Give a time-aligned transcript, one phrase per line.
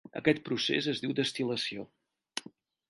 [0.19, 1.89] Aquest procés es diu destil·lació.